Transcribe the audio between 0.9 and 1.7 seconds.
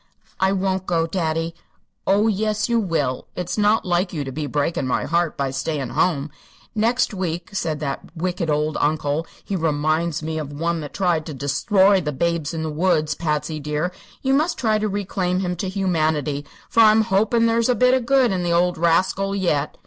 daddy."